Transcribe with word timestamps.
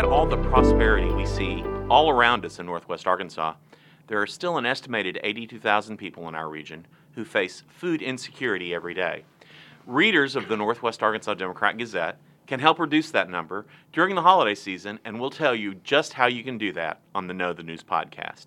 Despite 0.00 0.14
all 0.14 0.24
the 0.24 0.38
prosperity 0.48 1.12
we 1.12 1.26
see 1.26 1.62
all 1.90 2.08
around 2.08 2.46
us 2.46 2.58
in 2.58 2.64
northwest 2.64 3.06
Arkansas, 3.06 3.52
there 4.06 4.18
are 4.18 4.26
still 4.26 4.56
an 4.56 4.64
estimated 4.64 5.20
82,000 5.22 5.98
people 5.98 6.26
in 6.26 6.34
our 6.34 6.48
region 6.48 6.86
who 7.16 7.22
face 7.26 7.64
food 7.68 8.00
insecurity 8.00 8.74
every 8.74 8.94
day. 8.94 9.24
Readers 9.86 10.36
of 10.36 10.48
the 10.48 10.56
Northwest 10.56 11.02
Arkansas 11.02 11.34
Democrat 11.34 11.76
Gazette 11.76 12.16
can 12.46 12.60
help 12.60 12.78
reduce 12.78 13.10
that 13.10 13.28
number 13.28 13.66
during 13.92 14.14
the 14.14 14.22
holiday 14.22 14.54
season, 14.54 14.98
and 15.04 15.20
we'll 15.20 15.28
tell 15.28 15.54
you 15.54 15.74
just 15.74 16.14
how 16.14 16.28
you 16.28 16.42
can 16.42 16.56
do 16.56 16.72
that 16.72 17.02
on 17.14 17.26
the 17.26 17.34
Know 17.34 17.52
the 17.52 17.62
News 17.62 17.82
podcast. 17.82 18.46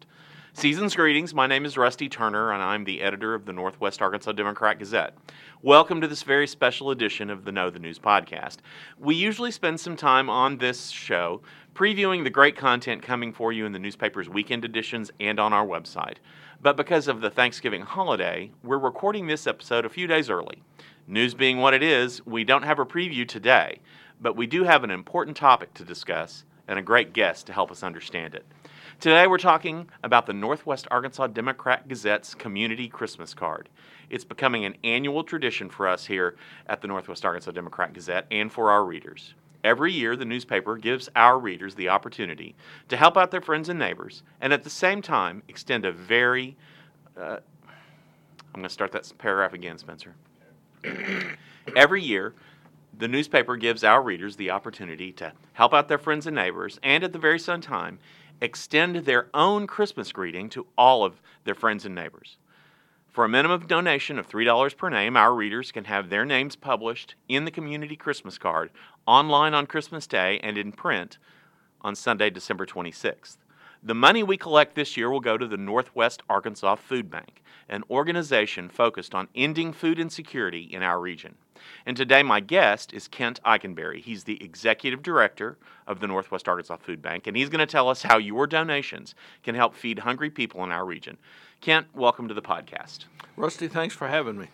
Season's 0.55 0.95
greetings. 0.95 1.33
My 1.33 1.47
name 1.47 1.65
is 1.65 1.77
Rusty 1.77 2.07
Turner, 2.07 2.53
and 2.53 2.61
I'm 2.61 2.83
the 2.83 3.01
editor 3.01 3.33
of 3.33 3.45
the 3.45 3.51
Northwest 3.51 4.03
Arkansas 4.03 4.33
Democrat 4.33 4.77
Gazette. 4.77 5.17
Welcome 5.63 5.99
to 5.99 6.07
this 6.07 6.21
very 6.21 6.45
special 6.45 6.91
edition 6.91 7.31
of 7.31 7.43
the 7.43 7.51
Know 7.51 7.71
the 7.71 7.79
News 7.79 7.97
podcast. 7.97 8.57
We 8.99 9.15
usually 9.15 9.49
spend 9.49 9.79
some 9.79 9.97
time 9.97 10.29
on 10.29 10.59
this 10.59 10.89
show 10.89 11.41
previewing 11.73 12.23
the 12.23 12.29
great 12.29 12.55
content 12.55 13.01
coming 13.01 13.33
for 13.33 13.51
you 13.51 13.65
in 13.65 13.71
the 13.71 13.79
newspaper's 13.79 14.29
weekend 14.29 14.63
editions 14.63 15.11
and 15.19 15.39
on 15.39 15.53
our 15.53 15.65
website. 15.65 16.17
But 16.61 16.77
because 16.77 17.07
of 17.07 17.19
the 17.19 17.31
Thanksgiving 17.31 17.81
holiday, 17.81 18.51
we're 18.63 18.77
recording 18.77 19.25
this 19.25 19.47
episode 19.47 19.85
a 19.85 19.89
few 19.89 20.05
days 20.05 20.29
early. 20.29 20.61
News 21.07 21.33
being 21.33 21.57
what 21.57 21.73
it 21.73 21.81
is, 21.81 22.23
we 22.27 22.43
don't 22.43 22.63
have 22.63 22.77
a 22.77 22.85
preview 22.85 23.27
today, 23.27 23.79
but 24.21 24.37
we 24.37 24.45
do 24.45 24.63
have 24.63 24.83
an 24.83 24.91
important 24.91 25.35
topic 25.35 25.73
to 25.73 25.83
discuss 25.83 26.45
and 26.67 26.77
a 26.77 26.83
great 26.83 27.11
guest 27.11 27.47
to 27.47 27.53
help 27.53 27.71
us 27.71 27.81
understand 27.83 28.35
it. 28.35 28.45
Today 28.99 29.27
we're 29.27 29.37
talking 29.37 29.89
about 30.03 30.25
the 30.27 30.33
Northwest 30.33 30.87
Arkansas 30.89 31.27
Democrat 31.27 31.87
Gazette's 31.87 32.35
Community 32.35 32.87
Christmas 32.87 33.33
Card. 33.33 33.67
It's 34.09 34.23
becoming 34.23 34.63
an 34.65 34.75
annual 34.83 35.23
tradition 35.23 35.69
for 35.69 35.87
us 35.87 36.05
here 36.05 36.35
at 36.67 36.81
the 36.81 36.87
Northwest 36.87 37.25
Arkansas 37.25 37.51
Democrat 37.51 37.93
Gazette 37.93 38.27
and 38.31 38.51
for 38.51 38.71
our 38.71 38.85
readers. 38.85 39.33
Every 39.63 39.91
year, 39.91 40.15
the 40.15 40.25
newspaper 40.25 40.77
gives 40.77 41.09
our 41.15 41.37
readers 41.37 41.75
the 41.75 41.89
opportunity 41.89 42.55
to 42.87 42.95
help 42.95 43.17
out 43.17 43.31
their 43.31 43.41
friends 43.41 43.67
and 43.67 43.79
neighbors 43.79 44.23
and 44.39 44.53
at 44.53 44.63
the 44.63 44.69
same 44.69 45.01
time 45.01 45.43
extend 45.47 45.85
a 45.85 45.91
very. 45.91 46.55
Uh, 47.17 47.37
I'm 48.53 48.61
going 48.61 48.63
to 48.63 48.69
start 48.69 48.91
that 48.93 49.11
paragraph 49.17 49.53
again, 49.53 49.77
Spencer. 49.77 50.15
Every 51.75 52.01
year, 52.01 52.35
the 52.97 53.07
newspaper 53.07 53.57
gives 53.57 53.83
our 53.83 54.01
readers 54.01 54.35
the 54.35 54.51
opportunity 54.51 55.11
to 55.13 55.33
help 55.53 55.73
out 55.73 55.87
their 55.87 55.97
friends 55.97 56.27
and 56.27 56.35
neighbors 56.35 56.79
and 56.83 57.03
at 57.03 57.11
the 57.11 57.19
very 57.19 57.39
same 57.39 57.61
time 57.61 57.99
extend 58.41 58.97
their 58.97 59.29
own 59.33 59.67
Christmas 59.67 60.11
greeting 60.11 60.49
to 60.49 60.67
all 60.77 61.03
of 61.03 61.21
their 61.43 61.55
friends 61.55 61.85
and 61.85 61.95
neighbors. 61.95 62.37
For 63.09 63.25
a 63.25 63.29
minimum 63.29 63.67
donation 63.67 64.17
of 64.17 64.27
$3 64.27 64.75
per 64.75 64.89
name, 64.89 65.15
our 65.15 65.35
readers 65.35 65.71
can 65.71 65.85
have 65.85 66.09
their 66.09 66.25
names 66.25 66.55
published 66.55 67.15
in 67.29 67.45
the 67.45 67.51
community 67.51 67.95
Christmas 67.95 68.39
card 68.39 68.71
online 69.05 69.53
on 69.53 69.67
Christmas 69.67 70.07
Day 70.07 70.39
and 70.41 70.57
in 70.57 70.71
print 70.71 71.19
on 71.81 71.95
Sunday, 71.95 72.31
December 72.31 72.65
26th. 72.65 73.37
The 73.83 73.93
money 73.93 74.23
we 74.23 74.37
collect 74.37 74.75
this 74.75 74.97
year 74.97 75.11
will 75.11 75.19
go 75.19 75.37
to 75.37 75.45
the 75.45 75.57
Northwest 75.57 76.23
Arkansas 76.29 76.75
Food 76.75 77.11
Bank, 77.11 77.43
an 77.69 77.83
organization 77.89 78.69
focused 78.69 79.13
on 79.13 79.27
ending 79.35 79.73
food 79.73 79.99
insecurity 79.99 80.63
in 80.63 80.81
our 80.81 80.99
region. 80.99 81.35
And 81.85 81.97
today, 81.97 82.23
my 82.23 82.39
guest 82.39 82.93
is 82.93 83.07
Kent 83.07 83.39
Eikenberry. 83.43 84.01
He's 84.01 84.23
the 84.23 84.43
executive 84.43 85.03
director 85.03 85.57
of 85.87 85.99
the 85.99 86.07
Northwest 86.07 86.47
Arkansas 86.47 86.77
Food 86.77 87.01
Bank, 87.01 87.27
and 87.27 87.35
he's 87.35 87.49
going 87.49 87.59
to 87.59 87.65
tell 87.65 87.89
us 87.89 88.03
how 88.03 88.17
your 88.17 88.47
donations 88.47 89.15
can 89.43 89.55
help 89.55 89.75
feed 89.75 89.99
hungry 89.99 90.29
people 90.29 90.63
in 90.63 90.71
our 90.71 90.85
region. 90.85 91.17
Kent, 91.61 91.87
welcome 91.93 92.27
to 92.27 92.33
the 92.33 92.41
podcast. 92.41 93.05
Rusty, 93.35 93.67
thanks 93.67 93.95
for 93.95 94.07
having 94.07 94.37
me. 94.37 94.47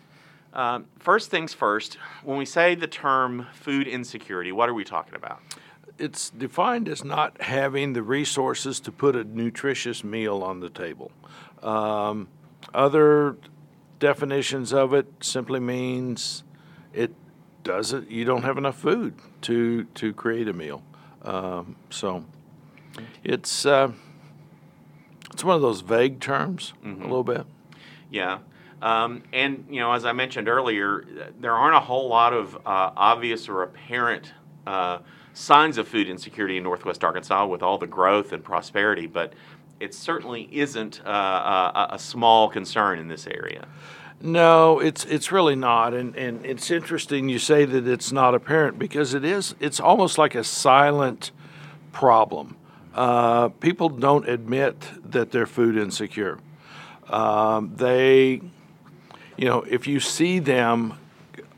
Um, 0.53 0.85
first 0.97 1.29
things 1.29 1.53
first, 1.53 1.97
when 2.23 2.37
we 2.37 2.45
say 2.45 2.75
the 2.75 2.87
term 2.87 3.47
food 3.53 3.87
insecurity, 3.87 4.51
what 4.51 4.67
are 4.69 4.73
we 4.73 4.83
talking 4.83 5.15
about? 5.15 5.41
it's 5.99 6.29
defined 6.29 6.87
as 6.87 7.03
not 7.03 7.41
having 7.41 7.93
the 7.93 8.01
resources 8.01 8.79
to 8.79 8.91
put 8.91 9.15
a 9.15 9.23
nutritious 9.23 10.03
meal 10.03 10.41
on 10.41 10.61
the 10.61 10.69
table. 10.69 11.11
Um, 11.61 12.29
other 12.73 13.35
definitions 13.99 14.73
of 14.73 14.93
it 14.93 15.07
simply 15.21 15.59
means 15.59 16.43
it 16.93 17.13
doesn't. 17.63 18.09
You 18.09 18.25
don't 18.25 18.43
have 18.43 18.57
enough 18.57 18.77
food 18.77 19.15
to 19.41 19.83
to 19.83 20.13
create 20.13 20.47
a 20.47 20.53
meal. 20.53 20.83
Um, 21.23 21.75
so 21.89 22.23
it's 23.23 23.65
uh, 23.65 23.91
it's 25.31 25.43
one 25.43 25.55
of 25.55 25.61
those 25.61 25.81
vague 25.81 26.19
terms 26.19 26.73
mm-hmm. 26.83 27.01
a 27.01 27.05
little 27.05 27.23
bit. 27.23 27.45
Yeah. 28.09 28.39
Um, 28.81 29.23
and 29.33 29.65
you 29.69 29.79
know, 29.79 29.91
as 29.91 30.05
I 30.05 30.13
mentioned 30.13 30.47
earlier, 30.47 31.05
there 31.39 31.53
aren't 31.53 31.75
a 31.75 31.81
whole 31.81 32.07
lot 32.07 32.33
of 32.33 32.55
uh, 32.55 32.91
obvious 32.95 33.49
or 33.49 33.63
apparent 33.63 34.31
uh, 34.65 34.99
signs 35.33 35.77
of 35.77 35.87
food 35.87 36.09
insecurity 36.09 36.57
in 36.57 36.63
Northwest 36.63 37.03
Arkansas 37.03 37.45
with 37.45 37.61
all 37.61 37.77
the 37.77 37.87
growth 37.87 38.31
and 38.31 38.43
prosperity, 38.43 39.05
but 39.05 39.33
it 39.79 39.93
certainly 39.93 40.49
isn't 40.51 41.01
uh, 41.05 41.87
a, 41.89 41.95
a, 41.95 41.99
small 41.99 42.49
concern 42.49 42.99
in 42.99 43.07
this 43.07 43.25
area. 43.27 43.67
No, 44.21 44.79
it's 44.79 45.05
it's 45.05 45.31
really 45.31 45.55
not, 45.55 45.93
and 45.93 46.13
and 46.15 46.45
it's 46.45 46.69
interesting 46.71 47.29
you 47.29 47.39
say 47.39 47.63
that 47.63 47.87
it's 47.87 48.11
not 48.11 48.35
apparent 48.35 48.77
because 48.77 49.13
it 49.13 49.23
is. 49.23 49.55
It's 49.61 49.79
almost 49.79 50.17
like 50.17 50.35
a 50.35 50.43
silent 50.43 51.31
problem. 51.93 52.57
Uh, 52.93 53.47
people 53.47 53.87
don't 53.87 54.27
admit 54.27 54.75
that 55.05 55.31
they're 55.31 55.45
food 55.45 55.77
insecure. 55.77 56.37
Um, 57.07 57.73
they, 57.75 58.41
you 59.37 59.45
know, 59.45 59.61
if 59.61 59.87
you 59.87 60.01
see 60.01 60.39
them 60.39 60.95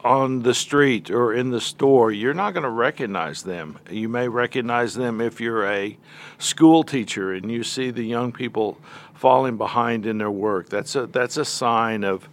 on 0.03 0.43
the 0.43 0.53
street 0.53 1.09
or 1.09 1.33
in 1.33 1.49
the 1.49 1.61
store, 1.61 2.11
you're 2.11 2.33
not 2.33 2.53
going 2.53 2.63
to 2.63 2.69
recognize 2.69 3.43
them. 3.43 3.79
You 3.89 4.07
may 4.07 4.27
recognize 4.27 4.93
them 4.93 5.19
if 5.19 5.41
you're 5.41 5.65
a 5.65 5.97
school 6.37 6.83
teacher 6.83 7.33
and 7.33 7.51
you 7.51 7.63
see 7.63 7.91
the 7.91 8.03
young 8.03 8.31
people 8.31 8.77
falling 9.13 9.57
behind 9.57 10.05
in 10.05 10.19
their 10.19 10.31
work. 10.31 10.69
That's 10.69 10.95
a 10.95 11.07
that's 11.07 11.37
a 11.37 11.45
sign 11.45 12.03
of 12.03 12.27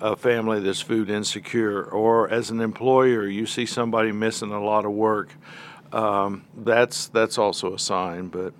a 0.00 0.16
family 0.16 0.60
that's 0.60 0.80
food 0.80 1.10
insecure. 1.10 1.82
Or 1.82 2.28
as 2.28 2.50
an 2.50 2.60
employer, 2.60 3.26
you 3.26 3.46
see 3.46 3.66
somebody 3.66 4.12
missing 4.12 4.52
a 4.52 4.62
lot 4.62 4.84
of 4.84 4.92
work. 4.92 5.32
Um, 5.92 6.44
that's 6.56 7.08
that's 7.08 7.38
also 7.38 7.74
a 7.74 7.78
sign. 7.78 8.28
But 8.28 8.54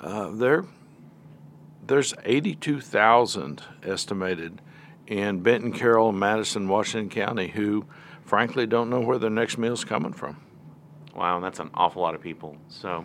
uh, 0.00 0.30
there 0.30 0.64
there's 1.90 2.14
82,000 2.24 3.62
estimated 3.82 4.60
in 5.08 5.40
Benton, 5.40 5.72
Carroll, 5.72 6.10
and 6.10 6.20
Madison, 6.20 6.68
Washington 6.68 7.10
County 7.10 7.48
who, 7.48 7.84
frankly, 8.24 8.64
don't 8.64 8.88
know 8.90 9.00
where 9.00 9.18
their 9.18 9.28
next 9.28 9.58
meal's 9.58 9.84
coming 9.84 10.12
from. 10.12 10.40
Wow, 11.16 11.40
that's 11.40 11.58
an 11.58 11.70
awful 11.74 12.00
lot 12.00 12.14
of 12.14 12.20
people. 12.20 12.56
So, 12.68 13.04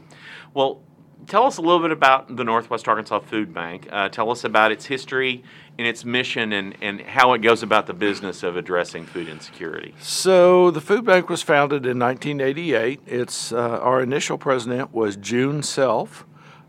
well, 0.53 0.83
tell 1.27 1.45
us 1.45 1.57
a 1.57 1.61
little 1.61 1.79
bit 1.79 1.91
about 1.91 2.35
the 2.35 2.43
Northwest 2.43 2.87
Arkansas 2.87 3.19
Food 3.19 3.53
Bank. 3.53 3.87
Uh, 3.91 4.09
tell 4.09 4.29
us 4.31 4.43
about 4.43 4.71
its 4.71 4.85
history 4.85 5.43
and 5.77 5.87
its 5.87 6.05
mission 6.05 6.53
and, 6.53 6.75
and 6.81 7.01
how 7.01 7.33
it 7.33 7.39
goes 7.39 7.63
about 7.63 7.87
the 7.87 7.93
business 7.93 8.43
of 8.43 8.55
addressing 8.55 9.05
food 9.05 9.27
insecurity. 9.27 9.93
So, 9.99 10.71
the 10.71 10.81
food 10.81 11.05
bank 11.05 11.29
was 11.29 11.41
founded 11.41 11.85
in 11.85 11.99
1988. 11.99 13.01
It's, 13.05 13.51
uh, 13.51 13.57
our 13.57 14.01
initial 14.01 14.37
president 14.37 14.93
was 14.93 15.15
June 15.15 15.63
Self 15.63 16.25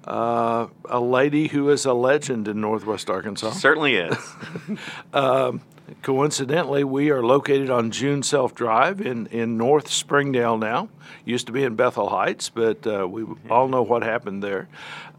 uh, 0.06 0.68
a 0.88 1.00
lady 1.00 1.48
who 1.48 1.68
is 1.70 1.84
a 1.84 1.92
legend 1.92 2.48
in 2.48 2.60
Northwest 2.60 3.10
Arkansas. 3.10 3.50
Certainly 3.50 3.96
is. 3.96 4.34
um, 5.12 5.60
coincidentally, 6.02 6.84
we 6.84 7.10
are 7.10 7.22
located 7.22 7.70
on 7.70 7.90
June 7.90 8.22
Self 8.22 8.54
Drive 8.54 9.00
in, 9.00 9.26
in 9.26 9.56
North 9.56 9.88
Springdale 9.88 10.56
now. 10.56 10.88
Used 11.24 11.46
to 11.46 11.52
be 11.52 11.62
in 11.62 11.76
Bethel 11.76 12.08
Heights, 12.08 12.50
but 12.50 12.86
uh, 12.86 13.06
we 13.08 13.24
all 13.50 13.68
know 13.68 13.82
what 13.82 14.02
happened 14.02 14.42
there. 14.42 14.68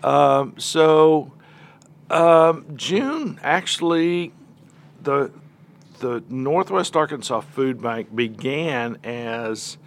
Um, 0.03 0.55
so, 0.57 1.31
um, 2.09 2.65
June 2.75 3.39
actually, 3.43 4.33
the 5.01 5.31
the 5.99 6.23
Northwest 6.29 6.95
Arkansas 6.95 7.41
Food 7.41 7.81
Bank 7.81 8.15
began 8.15 8.97
as 9.03 9.77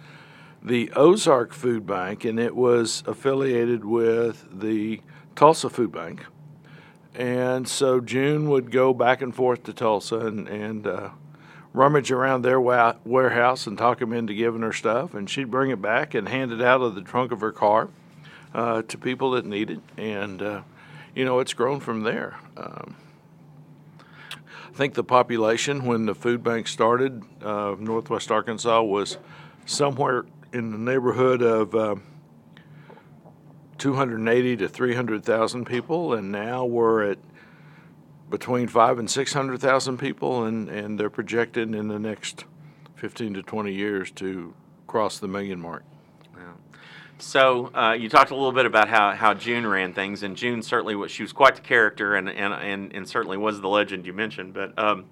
the 0.61 0.91
Ozark 0.95 1.53
Food 1.53 1.87
Bank, 1.87 2.25
and 2.25 2.39
it 2.39 2.55
was 2.55 3.03
affiliated 3.07 3.85
with 3.85 4.45
the 4.51 5.01
Tulsa 5.35 5.69
Food 5.69 5.91
Bank. 5.91 6.25
And 7.15 7.67
so 7.67 7.99
June 7.99 8.49
would 8.49 8.71
go 8.71 8.93
back 8.93 9.21
and 9.21 9.35
forth 9.35 9.63
to 9.63 9.73
Tulsa 9.73 10.19
and, 10.19 10.47
and 10.47 10.87
uh, 10.87 11.09
rummage 11.73 12.11
around 12.11 12.43
their 12.43 12.59
wa- 12.59 12.95
warehouse 13.03 13.67
and 13.67 13.77
talk 13.77 13.99
them 13.99 14.13
into 14.13 14.33
giving 14.33 14.61
her 14.61 14.73
stuff. 14.73 15.13
And 15.13 15.29
she'd 15.29 15.51
bring 15.51 15.71
it 15.71 15.81
back 15.81 16.13
and 16.13 16.29
hand 16.29 16.51
it 16.51 16.61
out 16.61 16.81
of 16.81 16.95
the 16.95 17.01
trunk 17.01 17.31
of 17.31 17.41
her 17.41 17.51
car 17.51 17.89
uh, 18.53 18.81
to 18.83 18.97
people 18.97 19.31
that 19.31 19.45
need 19.45 19.69
it. 19.69 19.79
And, 19.97 20.41
uh, 20.41 20.61
you 21.13 21.25
know, 21.25 21.39
it's 21.39 21.53
grown 21.53 21.79
from 21.79 22.03
there. 22.03 22.37
Um, 22.55 22.95
I 23.99 24.73
think 24.73 24.93
the 24.93 25.03
population 25.03 25.85
when 25.85 26.05
the 26.05 26.15
food 26.15 26.43
bank 26.43 26.67
started, 26.67 27.23
uh, 27.43 27.75
Northwest 27.77 28.31
Arkansas, 28.31 28.81
was 28.81 29.17
somewhere 29.65 30.25
in 30.53 30.71
the 30.71 30.77
neighborhood 30.77 31.41
of 31.41 31.75
uh, 31.75 31.95
280 33.81 34.57
to 34.57 34.69
300,000 34.69 35.65
people, 35.65 36.13
and 36.13 36.31
now 36.31 36.63
we're 36.63 37.01
at 37.03 37.17
between 38.29 38.67
five 38.67 38.99
and 38.99 39.09
600,000 39.09 39.97
people, 39.97 40.45
and, 40.45 40.69
and 40.69 40.99
they're 40.99 41.09
projected 41.09 41.73
in 41.73 41.87
the 41.87 41.97
next 41.97 42.45
15 42.93 43.33
to 43.33 43.41
20 43.41 43.73
years 43.73 44.11
to 44.11 44.53
cross 44.85 45.17
the 45.17 45.27
million 45.27 45.59
mark. 45.59 45.83
So 47.17 47.71
uh, 47.75 47.93
you 47.93 48.07
talked 48.07 48.29
a 48.29 48.35
little 48.35 48.51
bit 48.51 48.67
about 48.67 48.87
how, 48.87 49.11
how 49.11 49.33
June 49.33 49.65
ran 49.65 49.93
things, 49.93 50.21
and 50.21 50.37
June 50.37 50.61
certainly 50.61 50.93
was 50.93 51.09
she 51.11 51.23
was 51.23 51.33
quite 51.33 51.55
the 51.55 51.61
character, 51.61 52.15
and 52.15 52.29
and, 52.29 52.53
and, 52.53 52.95
and 52.95 53.07
certainly 53.07 53.37
was 53.37 53.61
the 53.61 53.67
legend 53.67 54.05
you 54.05 54.13
mentioned. 54.13 54.53
But 54.53 54.77
um, 54.77 55.05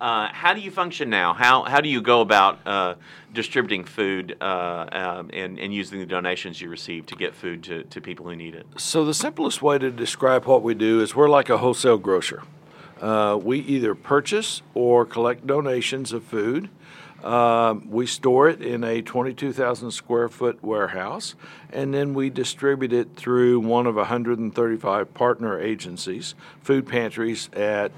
uh, 0.00 0.28
how 0.32 0.54
do 0.54 0.60
you 0.60 0.70
function 0.70 1.10
now? 1.10 1.32
How 1.32 1.64
how 1.64 1.80
do 1.80 1.88
you 1.88 2.00
go 2.00 2.20
about 2.20 2.64
uh, 2.66 2.94
distributing 3.32 3.84
food 3.84 4.36
uh, 4.40 4.86
um, 4.92 5.30
and 5.32 5.58
and 5.58 5.74
using 5.74 5.98
the 5.98 6.06
donations 6.06 6.60
you 6.60 6.68
receive 6.68 7.06
to 7.06 7.16
get 7.16 7.34
food 7.34 7.64
to, 7.64 7.82
to 7.84 8.00
people 8.00 8.26
who 8.26 8.36
need 8.36 8.54
it? 8.54 8.66
So 8.76 9.04
the 9.04 9.14
simplest 9.14 9.60
way 9.60 9.78
to 9.78 9.90
describe 9.90 10.44
what 10.44 10.62
we 10.62 10.74
do 10.74 11.00
is 11.00 11.16
we're 11.16 11.28
like 11.28 11.48
a 11.48 11.58
wholesale 11.58 11.98
grocer. 11.98 12.42
Uh, 13.00 13.38
we 13.40 13.60
either 13.60 13.94
purchase 13.94 14.62
or 14.74 15.04
collect 15.04 15.46
donations 15.46 16.12
of 16.12 16.24
food. 16.24 16.68
Um, 17.22 17.90
we 17.90 18.06
store 18.06 18.48
it 18.48 18.62
in 18.62 18.84
a 18.84 19.02
22,000 19.02 19.90
square 19.90 20.28
foot 20.28 20.62
warehouse, 20.62 21.34
and 21.72 21.92
then 21.92 22.14
we 22.14 22.30
distribute 22.30 22.92
it 22.92 23.16
through 23.16 23.58
one 23.58 23.88
of 23.88 23.96
135 23.96 25.14
partner 25.14 25.60
agencies, 25.60 26.36
food 26.62 26.86
pantries 26.86 27.50
at 27.54 27.90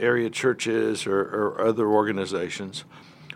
area 0.00 0.30
churches 0.30 1.06
or, 1.06 1.20
or 1.20 1.60
other 1.60 1.86
organizations. 1.86 2.84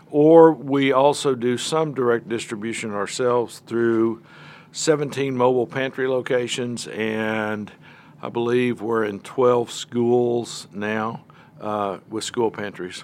Or 0.09 0.53
we 0.53 0.91
also 0.91 1.33
do 1.33 1.57
some 1.57 1.93
direct 1.93 2.29
distribution 2.29 2.91
ourselves 2.91 3.59
through 3.59 4.21
17 4.71 5.35
mobile 5.35 5.67
pantry 5.67 6.07
locations, 6.07 6.87
and 6.87 7.71
I 8.21 8.29
believe 8.29 8.81
we're 8.81 9.05
in 9.05 9.19
12 9.19 9.71
schools 9.71 10.67
now 10.71 11.23
uh, 11.61 11.99
with 12.09 12.23
school 12.23 12.51
pantries. 12.51 13.03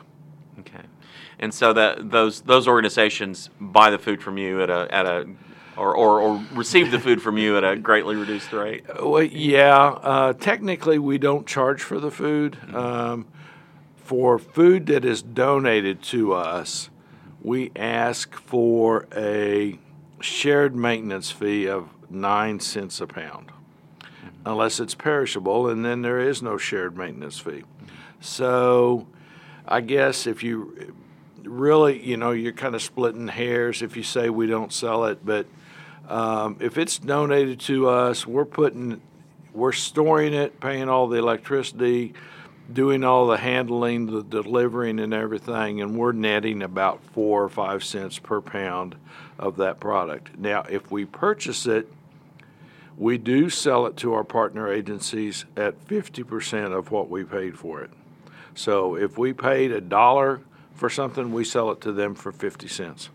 Okay, 0.59 0.83
and 1.39 1.53
so 1.53 1.73
that 1.73 2.12
those 2.12 2.41
those 2.41 2.67
organizations 2.67 3.50
buy 3.59 3.89
the 3.91 3.97
food 3.97 4.21
from 4.21 4.38
you 4.38 4.62
at 4.62 4.69
a 4.69 4.88
at 4.91 5.05
a 5.05 5.27
or, 5.77 5.95
or, 5.95 6.19
or 6.19 6.45
receive 6.53 6.91
the 6.91 7.00
food 7.00 7.21
from 7.21 7.38
you 7.38 7.55
at 7.57 7.63
a 7.63 7.77
greatly 7.77 8.15
reduced 8.15 8.51
rate. 8.51 8.83
Well, 9.01 9.23
yeah, 9.23 9.77
uh, 9.77 10.33
technically 10.33 11.00
we 11.00 11.17
don't 11.17 11.47
charge 11.47 11.81
for 11.81 12.00
the 12.00 12.12
food. 12.12 12.57
Um, 12.75 13.27
for 14.09 14.39
food 14.39 14.88
that 14.88 15.06
is 15.06 15.21
donated 15.21 16.01
to 16.01 16.33
us, 16.33 16.89
we 17.44 17.71
ask 17.75 18.33
for 18.33 19.07
a 19.15 19.77
shared 20.19 20.75
maintenance 20.75 21.29
fee 21.29 21.67
of 21.67 21.88
nine 22.09 22.59
cents 22.59 23.00
a 23.01 23.06
pound, 23.06 23.51
unless 24.47 24.79
it's 24.79 24.95
perishable, 24.95 25.69
and 25.69 25.85
then 25.85 26.01
there 26.01 26.17
is 26.17 26.41
no 26.41 26.57
shared 26.57 26.97
maintenance 26.97 27.38
fee. 27.38 27.61
So, 28.19 29.06
I 29.67 29.81
guess 29.81 30.25
if 30.25 30.41
you 30.41 30.95
really, 31.44 32.03
you 32.03 32.17
know, 32.17 32.31
you're 32.31 32.51
kind 32.51 32.73
of 32.73 32.81
splitting 32.81 33.27
hairs 33.27 33.83
if 33.83 33.95
you 33.95 34.01
say 34.01 34.31
we 34.31 34.47
don't 34.47 34.73
sell 34.73 35.05
it, 35.05 35.23
but 35.23 35.45
um, 36.07 36.57
if 36.59 36.79
it's 36.79 36.97
donated 36.97 37.59
to 37.59 37.88
us, 37.88 38.25
we're 38.25 38.44
putting, 38.44 39.01
we're 39.53 39.71
storing 39.71 40.33
it, 40.33 40.59
paying 40.59 40.89
all 40.89 41.07
the 41.07 41.19
electricity 41.19 42.15
doing 42.71 43.04
all 43.04 43.27
the 43.27 43.38
handling, 43.38 44.06
the 44.07 44.24
delivering, 44.24 45.00
and 45.00 45.13
everything, 45.13 45.81
and 45.81 45.98
we're 45.98 46.12
netting 46.12 46.62
about 46.62 47.01
four 47.13 47.44
or 47.44 47.50
five 47.50 47.83
cents 47.83 48.19
per 48.19 48.42
pound 48.42 48.95
of 49.38 49.57
that 49.57 49.80
product. 49.80 50.38
Now, 50.38 50.63
if 50.69 50.92
we 50.92 51.06
purchase 51.06 51.66
it, 51.66 51.92
we 52.98 53.18
do 53.18 53.50
sell 53.50 53.86
it 53.86 53.95
to 53.98 54.13
our 54.13 54.25
partner 54.25 54.71
agencies 54.71 55.45
at 55.56 55.88
50% 55.88 56.77
of 56.77 56.92
what 56.92 57.10
we 57.10 57.24
paid 57.24 57.57
for 57.57 57.81
it. 57.81 57.92
So 58.56 58.95
if 58.95 59.18
we 59.18 59.31
paid 59.31 59.72
a 59.72 59.80
dollar 59.80 60.42
for 60.74 60.89
something, 60.89 61.31
we 61.31 61.45
sell 61.45 61.72
it 61.72 61.80
to 61.81 61.94
them 61.94 62.13
for 62.13 62.31
50 62.33 62.68
cents. 62.68 63.10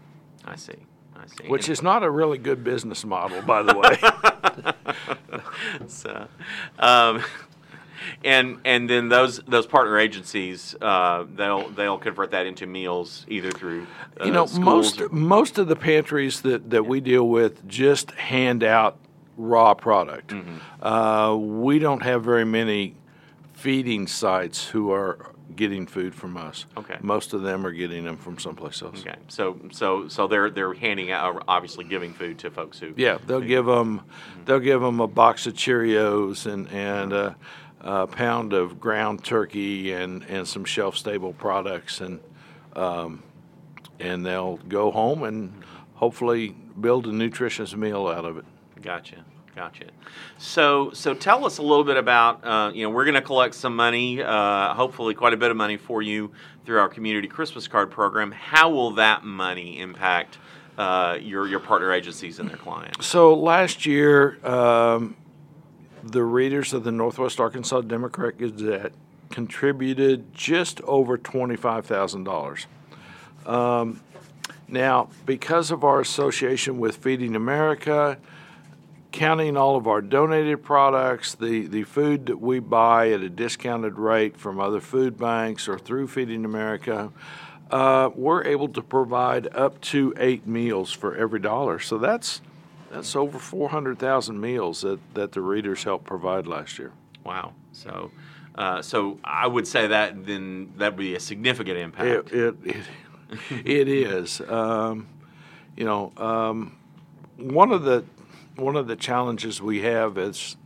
I 0.44 0.56
see. 0.56 0.72
I 1.14 1.26
see. 1.26 1.48
Which 1.48 1.68
is 1.68 1.82
not 1.82 2.02
a 2.02 2.10
really 2.10 2.38
good 2.38 2.64
business 2.64 3.04
model, 3.04 3.42
by 3.42 3.62
the 3.62 3.76
way. 3.76 3.98
so, 5.86 6.28
um, 6.78 7.22
and 8.24 8.58
and 8.64 8.88
then 8.88 9.08
those 9.08 9.38
those 9.40 9.66
partner 9.66 9.98
agencies 9.98 10.74
uh, 10.80 11.24
they'll 11.34 11.68
they'll 11.70 11.98
convert 11.98 12.30
that 12.30 12.46
into 12.46 12.66
meals 12.66 13.24
either 13.28 13.50
through 13.50 13.86
uh, 14.20 14.24
you 14.24 14.32
know 14.32 14.46
most 14.58 15.00
or, 15.00 15.08
most 15.10 15.58
of 15.58 15.68
the 15.68 15.76
pantries 15.76 16.40
that 16.42 16.70
that 16.70 16.84
we 16.86 17.00
deal 17.00 17.28
with 17.28 17.66
just 17.68 18.10
hand 18.12 18.62
out 18.62 18.98
raw 19.36 19.74
product. 19.74 20.28
Mm-hmm. 20.30 20.86
Uh, 20.86 21.36
we 21.36 21.78
don't 21.78 22.02
have 22.02 22.22
very 22.24 22.44
many 22.44 22.94
feeding 23.54 24.06
sites 24.06 24.66
who 24.66 24.92
are 24.92 25.34
getting 25.56 25.86
food 25.86 26.14
from 26.14 26.36
us. 26.36 26.66
Okay. 26.76 26.96
Most 27.00 27.32
of 27.32 27.42
them 27.42 27.66
are 27.66 27.70
getting 27.70 28.04
them 28.04 28.16
from 28.16 28.38
someplace 28.38 28.82
else. 28.82 29.00
Okay. 29.00 29.16
So 29.28 29.58
so 29.72 30.08
so 30.08 30.26
they're 30.26 30.50
they're 30.50 30.74
handing 30.74 31.10
out 31.10 31.44
obviously 31.48 31.84
giving 31.84 32.12
food 32.12 32.38
to 32.40 32.50
folks 32.50 32.78
who. 32.78 32.94
Yeah, 32.96 33.18
they'll 33.26 33.40
give 33.40 33.66
them 33.66 34.00
mm-hmm. 34.00 34.44
they'll 34.44 34.60
give 34.60 34.80
them 34.80 35.00
a 35.00 35.06
box 35.06 35.46
of 35.46 35.54
Cheerios 35.54 36.50
and 36.50 36.68
and. 36.70 37.12
Uh, 37.12 37.34
a 37.84 38.06
pound 38.06 38.52
of 38.52 38.80
ground 38.80 39.22
turkey 39.22 39.92
and, 39.92 40.24
and 40.24 40.48
some 40.48 40.64
shelf 40.64 40.96
stable 40.96 41.34
products 41.34 42.00
and 42.00 42.18
um, 42.74 43.22
and 44.00 44.26
they'll 44.26 44.56
go 44.56 44.90
home 44.90 45.22
and 45.22 45.62
hopefully 45.94 46.56
build 46.80 47.06
a 47.06 47.12
nutritious 47.12 47.76
meal 47.76 48.08
out 48.08 48.24
of 48.24 48.38
it. 48.38 48.44
Gotcha. 48.82 49.24
Gotcha. 49.54 49.84
So, 50.36 50.90
so 50.92 51.14
tell 51.14 51.44
us 51.44 51.58
a 51.58 51.62
little 51.62 51.84
bit 51.84 51.96
about. 51.96 52.44
Uh, 52.44 52.72
you 52.74 52.82
know, 52.82 52.90
we're 52.90 53.04
going 53.04 53.14
to 53.14 53.22
collect 53.22 53.54
some 53.54 53.76
money, 53.76 54.20
uh, 54.20 54.74
hopefully 54.74 55.14
quite 55.14 55.32
a 55.32 55.36
bit 55.36 55.52
of 55.52 55.56
money 55.56 55.76
for 55.76 56.02
you 56.02 56.32
through 56.66 56.80
our 56.80 56.88
community 56.88 57.28
Christmas 57.28 57.68
card 57.68 57.92
program. 57.92 58.32
How 58.32 58.70
will 58.70 58.92
that 58.92 59.22
money 59.22 59.78
impact 59.78 60.38
uh, 60.76 61.18
your 61.20 61.46
your 61.46 61.60
partner 61.60 61.92
agencies 61.92 62.40
and 62.40 62.50
their 62.50 62.56
clients? 62.56 63.06
So 63.06 63.34
last 63.34 63.86
year, 63.86 64.44
um, 64.44 65.16
the 66.12 66.24
readers 66.24 66.72
of 66.72 66.84
the 66.84 66.92
Northwest 66.92 67.40
Arkansas 67.40 67.80
Democrat 67.82 68.38
Gazette 68.38 68.92
contributed 69.30 70.34
just 70.34 70.80
over 70.82 71.16
$25,000. 71.18 72.66
Um, 73.48 74.00
now, 74.68 75.08
because 75.26 75.70
of 75.70 75.84
our 75.84 76.00
association 76.00 76.78
with 76.78 76.96
Feeding 76.96 77.34
America, 77.36 78.18
counting 79.12 79.56
all 79.56 79.76
of 79.76 79.86
our 79.86 80.00
donated 80.00 80.62
products, 80.62 81.34
the, 81.34 81.66
the 81.66 81.84
food 81.84 82.26
that 82.26 82.40
we 82.40 82.58
buy 82.58 83.10
at 83.12 83.20
a 83.20 83.28
discounted 83.28 83.98
rate 83.98 84.36
from 84.36 84.60
other 84.60 84.80
food 84.80 85.18
banks 85.18 85.68
or 85.68 85.78
through 85.78 86.08
Feeding 86.08 86.44
America, 86.44 87.12
uh, 87.70 88.10
we're 88.14 88.44
able 88.44 88.68
to 88.68 88.82
provide 88.82 89.54
up 89.54 89.80
to 89.80 90.14
eight 90.16 90.46
meals 90.46 90.92
for 90.92 91.16
every 91.16 91.40
dollar. 91.40 91.78
So 91.78 91.98
that's 91.98 92.40
that's 92.94 93.16
over 93.16 93.40
400,000 93.40 94.40
meals 94.40 94.82
that, 94.82 95.00
that 95.14 95.32
the 95.32 95.40
readers 95.40 95.82
helped 95.82 96.04
provide 96.04 96.46
last 96.46 96.78
year. 96.78 96.92
Wow. 97.24 97.52
So, 97.72 98.12
uh, 98.54 98.82
so 98.82 99.18
I 99.24 99.48
would 99.48 99.66
say 99.66 99.88
that 99.88 100.24
then 100.24 100.72
that 100.76 100.92
would 100.92 100.98
be 101.00 101.16
a 101.16 101.20
significant 101.20 101.76
impact. 101.76 102.32
It, 102.32 102.54
it, 102.64 102.76
it, 103.32 103.66
it 103.66 103.88
is. 103.88 104.40
Um, 104.42 105.08
you 105.76 105.84
know, 105.84 106.12
um, 106.16 106.76
one 107.36 107.72
of 107.72 107.82
the 107.82 108.04
one 108.54 108.76
of 108.76 108.86
the 108.86 108.94
challenges 108.94 109.60
we 109.60 109.82
have 109.82 110.16
is 110.16 110.56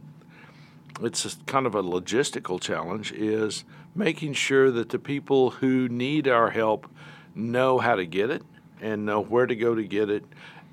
it's 1.00 1.24
a, 1.24 1.34
kind 1.46 1.64
of 1.64 1.74
a 1.74 1.82
logistical 1.82 2.60
challenge 2.60 3.10
is 3.12 3.64
making 3.94 4.34
sure 4.34 4.70
that 4.70 4.90
the 4.90 4.98
people 4.98 5.48
who 5.48 5.88
need 5.88 6.28
our 6.28 6.50
help 6.50 6.86
know 7.34 7.78
how 7.78 7.94
to 7.94 8.04
get 8.04 8.28
it 8.28 8.42
and 8.82 9.06
know 9.06 9.22
where 9.22 9.46
to 9.46 9.56
go 9.56 9.74
to 9.74 9.82
get 9.82 10.10
it 10.10 10.24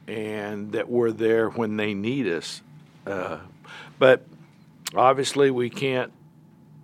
and 0.08 0.72
that 0.74 0.90
we're 0.90 1.12
there 1.12 1.50
when 1.50 1.78
they 1.78 1.94
need 1.94 2.28
us. 2.28 2.62
Uh, 3.06 3.40
but 4.00 4.26
obviously, 4.96 5.52
we 5.52 5.70
can't 5.70 6.12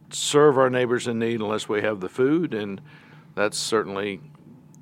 serve 0.09 0.57
our 0.57 0.69
neighbors 0.69 1.07
in 1.07 1.19
need 1.19 1.41
unless 1.41 1.69
we 1.69 1.81
have 1.81 1.99
the 1.99 2.09
food, 2.09 2.53
and 2.53 2.81
that's 3.35 3.57
certainly 3.57 4.19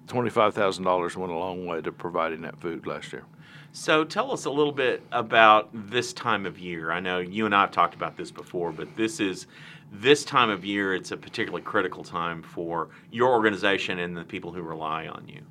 $25,000 0.07 1.15
went 1.15 1.31
a 1.31 1.35
long 1.35 1.65
way 1.65 1.81
to 1.81 1.91
providing 1.91 2.41
that 2.41 2.59
food 2.59 2.87
last 2.87 3.13
year. 3.13 3.23
So 3.71 4.03
tell 4.03 4.31
us 4.31 4.45
a 4.45 4.49
little 4.49 4.71
bit 4.71 5.03
about 5.11 5.69
this 5.71 6.11
time 6.13 6.47
of 6.47 6.57
year. 6.57 6.91
I 6.91 6.99
know 6.99 7.19
you 7.19 7.45
and 7.45 7.53
I 7.53 7.61
have 7.61 7.71
talked 7.71 7.93
about 7.93 8.17
this 8.17 8.31
before, 8.31 8.71
but 8.71 8.95
this 8.95 9.19
is 9.19 9.45
this 9.91 10.23
time 10.23 10.49
of 10.49 10.63
year, 10.63 10.93
it's 10.93 11.11
a 11.11 11.17
particularly 11.17 11.63
critical 11.63 12.03
time 12.03 12.41
for 12.41 12.89
your 13.11 13.29
organization 13.29 13.99
and 13.99 14.15
the 14.15 14.23
people 14.23 14.51
who 14.51 14.61
rely 14.61 15.07
on 15.07 15.27
you. 15.27 15.41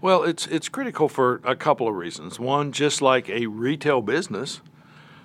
Well, 0.00 0.22
it's 0.22 0.46
it's 0.46 0.68
critical 0.68 1.08
for 1.08 1.40
a 1.44 1.54
couple 1.54 1.88
of 1.88 1.94
reasons. 1.94 2.40
One, 2.40 2.72
just 2.72 3.02
like 3.02 3.28
a 3.28 3.46
retail 3.46 4.00
business, 4.00 4.60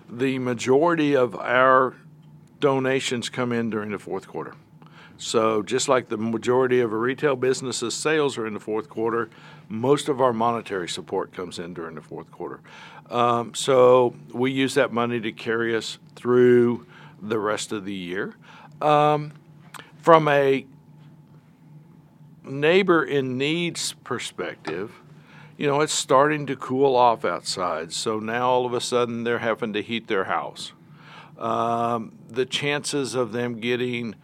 the 0.10 0.40
majority 0.40 1.16
of 1.16 1.36
our 1.36 1.96
donations 2.60 3.30
come 3.30 3.52
in 3.52 3.70
during 3.70 3.92
the 3.92 4.00
fourth 4.00 4.28
quarter. 4.28 4.54
So, 5.18 5.64
just 5.64 5.90
like 5.90 6.10
the 6.10 6.18
majority 6.18 6.80
of 6.80 6.94
a 6.94 6.98
retail 6.98 7.36
business's 7.36 7.96
sales 7.96 8.38
are 8.38 8.46
in 8.46 8.54
the 8.54 8.60
fourth 8.60 8.88
quarter, 8.88 9.30
most 9.68 10.10
of 10.10 10.22
our 10.22 10.32
monetary 10.32 10.88
support 10.88 11.34
comes 11.34 11.58
in 11.58 11.74
during 11.74 11.96
the 11.96 12.02
fourth 12.02 12.32
quarter. 12.32 12.60
Um, 13.10 13.56
so, 13.56 14.16
we 14.32 14.52
use 14.52 14.76
that 14.76 14.94
money 14.94 15.20
to 15.20 15.32
carry 15.32 15.76
us 15.76 15.98
through 16.16 16.86
the 17.20 17.40
rest 17.40 17.72
of 17.72 17.84
the 17.84 17.94
year. 17.94 18.36
Um, 18.82 19.34
from 20.02 20.28
a 20.28 20.66
neighbor 22.44 23.04
in 23.04 23.38
needs 23.38 23.94
perspective, 24.04 25.02
you 25.58 25.68
know, 25.68 25.82
it's 25.82 25.94
starting 25.94 26.46
to 26.48 26.56
cool 26.56 26.96
off 26.96 27.26
outside. 27.26 27.92
So 27.92 28.20
now 28.20 28.50
all 28.50 28.66
of 28.66 28.74
a 28.74 28.82
sudden 28.82 29.24
they're 29.24 29.40
having 29.40 29.74
to 29.74 29.82
heat 29.82 30.08
their 30.08 30.26
house. 30.26 30.72
Um, 31.38 32.18
the 32.30 32.46
chances 32.46 33.16
of 33.16 33.32
them 33.32 33.60
getting 33.60 34.16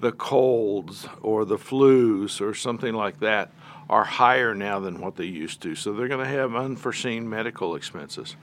the 0.00 0.12
colds 0.12 1.06
or 1.22 1.44
the 1.44 1.56
flus 1.56 2.40
or 2.40 2.54
something 2.54 2.94
like 2.94 3.20
that 3.20 3.52
are 3.88 4.04
higher 4.04 4.54
now 4.54 4.78
than 4.80 5.00
what 5.00 5.16
they 5.16 5.24
used 5.24 5.60
to. 5.62 5.74
So 5.74 5.92
they're 5.92 6.08
going 6.08 6.24
to 6.24 6.30
have 6.30 6.54
unforeseen 6.54 7.28
medical 7.28 7.74
expenses. 7.74 8.36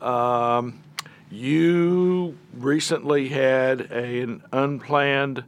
Um, 0.00 0.82
you 1.30 2.38
recently 2.54 3.28
had 3.28 3.82
a, 3.90 4.20
an 4.22 4.42
unplanned 4.52 5.44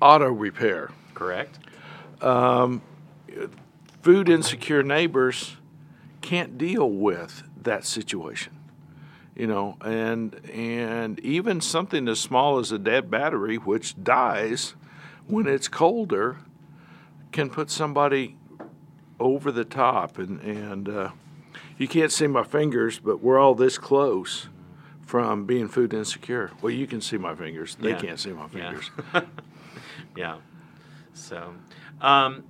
auto 0.00 0.28
repair. 0.28 0.90
Correct. 1.14 1.58
Food 4.02 4.28
insecure 4.28 4.82
neighbors 4.82 5.56
can't 6.22 6.58
deal 6.58 6.90
with 6.90 7.42
that 7.62 7.84
situation. 7.84 8.56
You 9.36 9.46
know, 9.46 9.76
and 9.82 10.34
and 10.50 11.20
even 11.20 11.60
something 11.60 12.08
as 12.08 12.20
small 12.20 12.58
as 12.58 12.72
a 12.72 12.78
dead 12.78 13.10
battery, 13.10 13.56
which 13.56 14.02
dies 14.02 14.74
when 15.26 15.46
it's 15.46 15.68
colder, 15.68 16.38
can 17.32 17.50
put 17.50 17.70
somebody 17.70 18.36
over 19.20 19.52
the 19.52 19.64
top. 19.64 20.18
And 20.18 20.40
and 20.40 20.88
uh, 20.88 21.10
you 21.78 21.88
can't 21.88 22.12
see 22.12 22.26
my 22.26 22.44
fingers, 22.44 22.98
but 22.98 23.22
we're 23.22 23.38
all 23.38 23.54
this 23.54 23.78
close 23.78 24.48
from 25.08 25.46
being 25.46 25.68
food 25.68 25.94
insecure. 25.94 26.50
Well, 26.60 26.70
you 26.70 26.86
can 26.86 27.00
see 27.00 27.16
my 27.16 27.34
fingers; 27.34 27.76
they 27.80 27.90
Yeah. 27.90 27.96
can't 27.98 28.20
see 28.20 28.30
my 28.30 28.46
fingers. 28.46 28.90
Yeah. 29.14 29.20
yeah. 30.16 30.36
So, 31.14 31.54
um, 32.02 32.44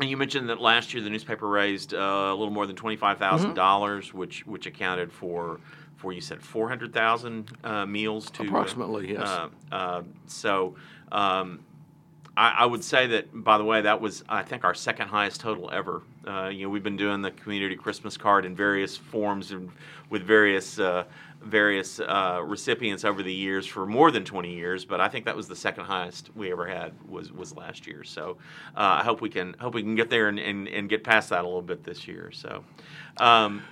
and 0.00 0.08
you 0.08 0.16
mentioned 0.16 0.48
that 0.48 0.58
last 0.58 0.94
year 0.94 1.02
the 1.02 1.10
newspaper 1.10 1.46
raised 1.46 1.92
uh, 1.92 1.98
a 1.98 2.34
little 2.34 2.50
more 2.52 2.66
than 2.66 2.76
twenty 2.76 2.96
five 2.96 3.18
Mm-hmm. 3.18 3.52
dollars, 3.52 4.14
which 4.14 4.46
which 4.46 4.66
accounted 4.66 5.12
for 5.12 5.60
for 5.96 6.14
you 6.14 6.22
said 6.22 6.42
four 6.42 6.66
hundred 6.70 6.94
thousand 6.94 7.52
uh, 7.62 7.84
meals 7.84 8.30
to 8.30 8.42
uh, 8.42 8.46
Approximately, 8.46 9.12
yes. 9.12 9.28
Uh, 9.28 9.48
uh, 9.70 10.02
so. 10.26 10.74
Um, 11.12 11.60
I, 12.40 12.54
I 12.60 12.66
would 12.66 12.82
say 12.82 13.06
that, 13.08 13.44
by 13.44 13.58
the 13.58 13.64
way, 13.64 13.82
that 13.82 14.00
was 14.00 14.24
I 14.26 14.40
think 14.42 14.64
our 14.64 14.72
second 14.72 15.08
highest 15.08 15.42
total 15.42 15.70
ever. 15.70 16.02
Uh, 16.26 16.48
you 16.48 16.64
know, 16.64 16.70
we've 16.70 16.82
been 16.82 16.96
doing 16.96 17.20
the 17.20 17.32
community 17.32 17.76
Christmas 17.76 18.16
card 18.16 18.46
in 18.46 18.56
various 18.56 18.96
forms 18.96 19.50
and 19.50 19.70
with 20.08 20.22
various 20.22 20.78
uh, 20.78 21.04
various 21.42 22.00
uh, 22.00 22.40
recipients 22.42 23.04
over 23.04 23.22
the 23.22 23.32
years 23.32 23.66
for 23.66 23.84
more 23.84 24.10
than 24.10 24.24
20 24.24 24.54
years. 24.54 24.86
But 24.86 25.02
I 25.02 25.08
think 25.08 25.26
that 25.26 25.36
was 25.36 25.48
the 25.48 25.56
second 25.56 25.84
highest 25.84 26.30
we 26.34 26.50
ever 26.50 26.66
had 26.66 26.94
was 27.06 27.30
was 27.30 27.54
last 27.54 27.86
year. 27.86 28.04
So 28.04 28.38
uh, 28.74 29.00
I 29.00 29.04
hope 29.04 29.20
we 29.20 29.28
can 29.28 29.54
hope 29.60 29.74
we 29.74 29.82
can 29.82 29.94
get 29.94 30.08
there 30.08 30.28
and, 30.28 30.38
and, 30.38 30.66
and 30.66 30.88
get 30.88 31.04
past 31.04 31.28
that 31.28 31.42
a 31.44 31.46
little 31.46 31.60
bit 31.60 31.84
this 31.84 32.08
year. 32.08 32.30
So. 32.32 32.64
Um, 33.18 33.62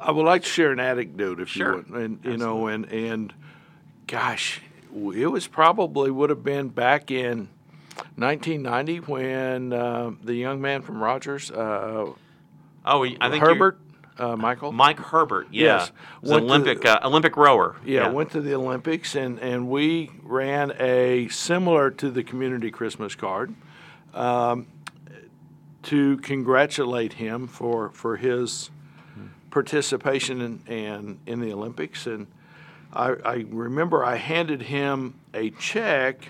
I 0.00 0.10
would 0.10 0.26
like 0.26 0.42
to 0.42 0.48
share 0.48 0.72
an 0.72 0.80
anecdote 0.80 1.38
if 1.38 1.48
Sure. 1.48 1.76
you 1.76 1.84
would. 1.92 2.02
And 2.02 2.24
you 2.24 2.36
know, 2.36 2.66
and 2.66 2.86
and 2.86 3.32
gosh, 4.08 4.60
it 4.94 5.26
was 5.26 5.46
probably 5.46 6.10
would 6.10 6.30
have 6.30 6.44
been 6.44 6.68
back 6.68 7.10
in 7.10 7.48
1990 8.16 8.98
when 9.00 9.72
uh, 9.72 10.12
the 10.22 10.34
young 10.34 10.60
man 10.60 10.82
from 10.82 11.02
Rogers, 11.02 11.50
uh, 11.50 12.12
oh, 12.84 13.04
I 13.20 13.30
think 13.30 13.42
Herbert, 13.44 13.78
uh, 14.18 14.36
Michael, 14.36 14.72
Mike 14.72 14.98
Herbert, 14.98 15.48
yeah, 15.50 15.78
Yes. 15.78 15.92
was 16.20 16.30
an 16.32 16.44
Olympic 16.44 16.84
uh, 16.84 17.00
Olympic 17.02 17.36
rower. 17.36 17.76
yeah, 17.84 18.08
went 18.08 18.30
to 18.32 18.40
the 18.40 18.54
Olympics, 18.54 19.14
and 19.14 19.38
and 19.40 19.68
we 19.68 20.10
ran 20.22 20.72
a 20.78 21.28
similar 21.28 21.90
to 21.92 22.10
the 22.10 22.22
community 22.22 22.70
Christmas 22.70 23.14
card. 23.14 23.54
Um, 24.14 24.66
to 25.84 26.18
congratulate 26.18 27.14
him 27.14 27.48
for 27.48 27.90
for 27.90 28.16
his 28.16 28.70
participation 29.50 30.40
in, 30.40 30.72
in 30.72 31.18
in 31.26 31.40
the 31.40 31.52
Olympics, 31.52 32.06
and 32.06 32.26
I, 32.92 33.14
I 33.24 33.44
remember 33.48 34.04
I 34.04 34.16
handed 34.16 34.62
him 34.62 35.14
a 35.32 35.50
check, 35.50 36.28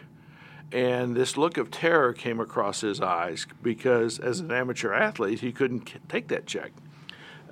and 0.71 1.15
this 1.15 1.37
look 1.37 1.59
of 1.59 1.71
terror 1.71 2.13
came 2.13 2.41
across 2.41 2.81
his 2.81 3.01
eyes 3.01 3.47
because, 3.63 4.19
as 4.19 4.41
an 4.41 4.51
amateur 4.53 4.93
athlete, 4.93 5.41
he 5.41 5.53
couldn't 5.53 5.93
take 6.09 6.29
that 6.29 6.47
check. 6.47 6.73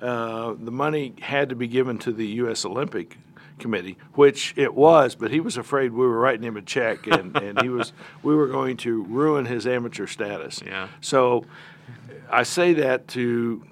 Uh, 0.01 0.55
the 0.59 0.71
money 0.71 1.13
had 1.21 1.49
to 1.49 1.55
be 1.55 1.67
given 1.67 1.97
to 1.99 2.11
the 2.11 2.25
U.S. 2.27 2.65
Olympic 2.65 3.17
Committee, 3.59 3.97
which 4.13 4.53
it 4.57 4.73
was, 4.73 5.13
but 5.13 5.29
he 5.29 5.39
was 5.39 5.55
afraid 5.57 5.91
we 5.91 6.05
were 6.05 6.19
writing 6.19 6.43
him 6.43 6.57
a 6.57 6.61
check, 6.61 7.05
and, 7.05 7.37
and 7.41 7.61
he 7.61 7.69
was 7.69 7.93
we 8.23 8.35
were 8.35 8.47
going 8.47 8.77
to 8.77 9.03
ruin 9.03 9.45
his 9.45 9.67
amateur 9.67 10.07
status. 10.07 10.61
Yeah. 10.65 10.87
So 11.01 11.45
I 12.29 12.43
say 12.43 12.73
that 12.73 13.07
to, 13.09 13.63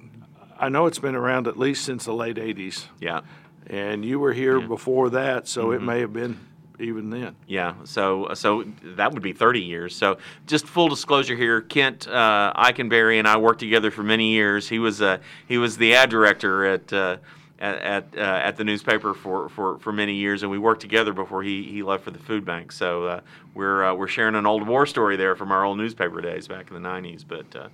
I 0.60 0.70
know 0.70 0.86
it's 0.86 1.00
been 1.00 1.16
around 1.16 1.48
at 1.48 1.58
least 1.58 1.84
since 1.84 2.06
the 2.06 2.14
late 2.14 2.36
'80s, 2.36 2.86
yeah. 3.00 3.22
And 3.68 4.04
you 4.04 4.20
were 4.20 4.34
here 4.34 4.60
before 4.60 5.10
that, 5.12 5.48
so 5.48 5.66
Mm-hmm. 5.68 5.74
it 5.74 5.86
may 5.86 6.00
have 6.02 6.14
been 6.14 6.40
even 6.80 7.10
then. 7.10 7.36
Yeah, 7.46 7.74
so 7.84 8.30
so 8.34 8.64
that 8.96 9.12
would 9.12 9.22
be 9.22 9.34
30 9.34 9.62
years. 9.62 9.96
So 9.96 10.18
just 10.48 10.66
full 10.66 10.88
disclosure 10.88 11.36
here, 11.36 11.62
Kent 11.62 12.08
uh, 12.08 12.54
Eikenberry 12.56 13.20
and 13.20 13.28
I 13.28 13.38
worked 13.38 13.60
together 13.60 13.92
for 13.92 14.04
many 14.04 14.32
years. 14.32 14.70
He 14.70 14.80
was 14.80 15.02
uh, 15.02 15.18
he 15.48 15.58
was 15.58 15.78
the 15.78 15.94
ad 15.96 16.10
director 16.10 16.66
at 16.66 16.94
uh, 16.94 17.18
at 17.60 17.76
at, 17.82 18.06
uh, 18.18 18.20
at 18.22 18.56
the 18.56 18.64
newspaper 18.64 19.14
for, 19.14 19.50
for, 19.50 19.78
for 19.80 19.92
many 19.92 20.14
years, 20.14 20.44
and 20.44 20.50
we 20.52 20.58
worked 20.58 20.80
together 20.80 21.12
before 21.12 21.44
he, 21.44 21.64
he 21.64 21.84
left 21.84 22.06
for 22.06 22.12
the 22.12 22.20
food 22.20 22.46
bank. 22.46 22.72
So 22.72 23.04
uh, 23.06 23.22
we're 23.54 23.84
uh, 23.84 23.94
we're 23.94 24.08
sharing 24.08 24.36
an 24.36 24.46
old 24.46 24.66
war 24.66 24.86
story 24.86 25.18
there 25.18 25.36
from 25.36 25.52
our 25.52 25.66
old 25.66 25.78
newspaper 25.78 26.22
days 26.22 26.48
back 26.48 26.72
in 26.72 26.82
the 26.82 26.90
90s. 26.90 27.26
But 27.28 27.54
uh, 27.54 27.68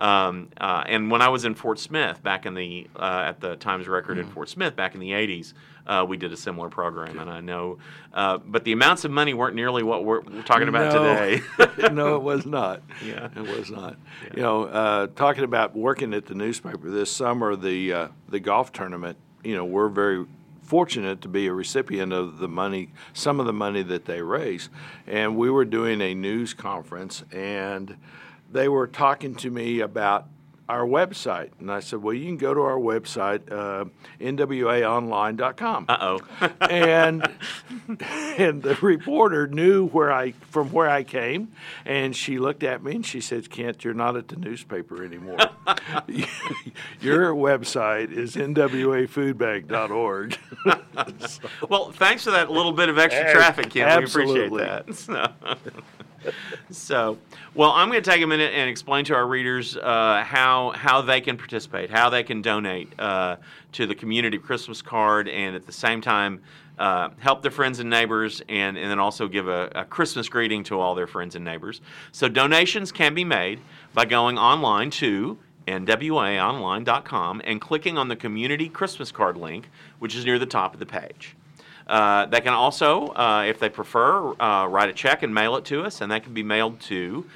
um, 0.00 0.48
uh, 0.58 0.82
and 0.86 1.10
when 1.10 1.20
I 1.22 1.28
was 1.28 1.44
in 1.44 1.54
Fort 1.54 1.78
Smith 1.78 2.22
back 2.22 2.46
in 2.46 2.54
the 2.54 2.88
uh, 2.96 3.24
at 3.28 3.40
the 3.40 3.56
Times 3.56 3.86
Record 3.86 4.18
in 4.18 4.26
Fort 4.30 4.48
Smith 4.48 4.74
back 4.74 4.94
in 4.94 5.00
the 5.00 5.10
80s, 5.10 5.52
uh, 5.86 6.04
we 6.08 6.16
did 6.16 6.32
a 6.32 6.36
similar 6.36 6.70
program, 6.70 7.18
and 7.18 7.28
I 7.28 7.40
know, 7.40 7.78
uh, 8.14 8.38
but 8.38 8.64
the 8.64 8.72
amounts 8.72 9.04
of 9.04 9.10
money 9.10 9.34
weren't 9.34 9.54
nearly 9.54 9.82
what 9.82 10.04
we're, 10.04 10.20
we're 10.22 10.42
talking 10.42 10.68
about 10.68 10.92
No. 10.94 11.14
today. 11.14 11.88
no, 11.92 12.16
it 12.16 12.22
was 12.22 12.46
not. 12.46 12.82
Yeah. 13.04 13.28
it 13.36 13.58
was 13.58 13.70
not. 13.70 13.96
You 14.34 14.42
know, 14.42 14.64
uh, 14.64 15.06
talking 15.16 15.44
about 15.44 15.76
working 15.76 16.14
at 16.14 16.26
the 16.26 16.34
newspaper 16.34 16.90
this 16.90 17.10
summer, 17.12 17.54
the 17.54 17.92
uh, 17.92 18.08
the 18.28 18.40
golf 18.40 18.72
tournament. 18.72 19.18
You 19.44 19.54
know, 19.54 19.64
we're 19.64 19.88
very 19.88 20.26
fortunate 20.62 21.20
to 21.22 21.28
be 21.28 21.46
a 21.46 21.52
recipient 21.52 22.12
of 22.12 22.38
the 22.38 22.48
money, 22.48 22.90
some 23.12 23.40
of 23.40 23.46
the 23.46 23.52
money 23.52 23.82
that 23.82 24.04
they 24.04 24.22
raise, 24.22 24.70
and 25.06 25.36
we 25.36 25.50
were 25.50 25.64
doing 25.64 26.00
a 26.00 26.14
news 26.14 26.54
conference, 26.54 27.24
and 27.32 27.96
they 28.50 28.68
were 28.68 28.86
talking 28.86 29.34
to 29.36 29.50
me 29.50 29.80
about 29.80 30.28
our 30.70 30.86
website, 30.86 31.50
and 31.58 31.70
I 31.70 31.80
said, 31.80 32.00
"Well, 32.00 32.14
you 32.14 32.24
can 32.26 32.36
go 32.36 32.54
to 32.54 32.60
our 32.60 32.78
website, 32.78 33.50
uh, 33.50 33.86
nwaonline.com." 34.20 35.86
uh 35.88 35.96
oh. 36.00 36.20
and 36.70 37.28
and 38.38 38.62
the 38.62 38.78
reporter 38.80 39.48
knew 39.48 39.88
where 39.88 40.12
I 40.12 40.30
from 40.30 40.70
where 40.70 40.88
I 40.88 41.02
came, 41.02 41.48
and 41.84 42.14
she 42.14 42.38
looked 42.38 42.62
at 42.62 42.84
me 42.84 42.94
and 42.94 43.04
she 43.04 43.20
said, 43.20 43.50
"Kent, 43.50 43.82
you're 43.82 43.94
not 43.94 44.16
at 44.16 44.28
the 44.28 44.36
newspaper 44.36 45.04
anymore. 45.04 45.38
Your 47.00 47.34
website 47.34 48.12
is 48.12 48.36
nwafoodbank.org." 48.36 50.38
well, 51.68 51.90
thanks 51.90 52.22
for 52.22 52.30
that 52.30 52.48
little 52.48 52.72
bit 52.72 52.88
of 52.88 52.96
extra 52.96 53.32
traffic, 53.32 53.70
Ken. 53.70 53.98
We 53.98 54.04
appreciate 54.04 54.52
that. 54.52 54.94
So, 54.94 55.26
so, 56.70 57.18
well, 57.54 57.70
I'm 57.70 57.88
going 57.90 58.02
to 58.02 58.10
take 58.10 58.22
a 58.22 58.26
minute 58.26 58.52
and 58.54 58.68
explain 58.68 59.04
to 59.06 59.14
our 59.14 59.26
readers 59.26 59.76
uh, 59.76 60.22
how 60.26 60.72
how 60.74 61.02
they 61.02 61.20
can 61.20 61.36
participate, 61.36 61.90
how 61.90 62.10
they 62.10 62.22
can 62.22 62.42
donate 62.42 62.92
uh, 62.98 63.36
to 63.72 63.86
the 63.86 63.94
community 63.94 64.38
Christmas 64.38 64.82
card, 64.82 65.28
and 65.28 65.54
at 65.56 65.66
the 65.66 65.72
same 65.72 66.00
time. 66.00 66.42
Uh, 66.78 67.10
help 67.18 67.42
their 67.42 67.50
friends 67.50 67.78
and 67.78 67.90
neighbors, 67.90 68.40
and, 68.48 68.78
and 68.78 68.90
then 68.90 68.98
also 68.98 69.28
give 69.28 69.46
a, 69.48 69.70
a 69.74 69.84
Christmas 69.84 70.30
greeting 70.30 70.64
to 70.64 70.80
all 70.80 70.94
their 70.94 71.06
friends 71.06 71.36
and 71.36 71.44
neighbors. 71.44 71.82
So, 72.10 72.26
donations 72.26 72.90
can 72.90 73.12
be 73.12 73.22
made 73.22 73.60
by 73.92 74.06
going 74.06 74.38
online 74.38 74.88
to 74.92 75.36
nwaonline.com 75.66 77.42
and 77.44 77.60
clicking 77.60 77.98
on 77.98 78.08
the 78.08 78.16
Community 78.16 78.68
Christmas 78.68 79.12
Card 79.12 79.36
link, 79.36 79.68
which 79.98 80.16
is 80.16 80.24
near 80.24 80.38
the 80.38 80.46
top 80.46 80.72
of 80.72 80.80
the 80.80 80.86
page. 80.86 81.36
Uh, 81.90 82.24
they 82.26 82.40
can 82.40 82.52
also, 82.52 83.08
uh, 83.08 83.44
if 83.48 83.58
they 83.58 83.68
prefer, 83.68 84.32
uh, 84.40 84.64
write 84.64 84.88
a 84.88 84.92
check 84.92 85.24
and 85.24 85.34
mail 85.34 85.56
it 85.56 85.64
to 85.64 85.82
us, 85.82 86.00
and 86.00 86.12
that 86.12 86.22
can 86.22 86.32
be 86.32 86.44
mailed 86.44 86.78
to 86.78 87.26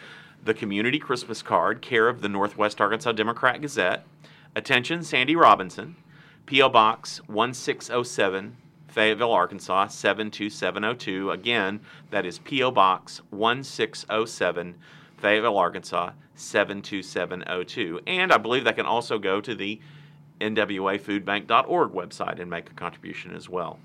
the 0.45 0.55
Community 0.55 1.01
Christmas 1.01 1.43
Card, 1.43 1.83
care 1.83 2.09
of 2.09 2.21
the 2.21 2.29
Northwest 2.29 2.81
Arkansas 2.81 3.11
Democrat 3.13 3.61
Gazette. 3.61 4.07
Attention, 4.55 5.03
Sandy 5.03 5.35
Robinson, 5.35 5.97
P.O. 6.47 6.69
Box 6.69 7.21
1607, 7.27 8.57
Fayetteville, 8.87 9.33
Arkansas 9.33 9.89
72702. 9.89 11.33
Again, 11.33 11.81
that 12.11 12.25
is 12.25 12.39
P.O. 12.39 12.71
Box 12.71 13.23
1607, 13.31 14.77
Fayetteville, 15.17 15.59
Arkansas 15.59 16.13
72702. 16.37 18.03
And 18.07 18.33
I 18.33 18.37
believe 18.37 18.63
that 18.63 18.77
can 18.77 18.87
also 18.87 19.19
go 19.19 19.41
to 19.41 19.53
the 19.57 19.81
nwafoodbank.org 20.41 21.91
website 21.91 22.39
and 22.39 22.49
make 22.49 22.71
a 22.71 22.75
contribution 22.75 23.35
as 23.35 23.49
well. 23.49 23.81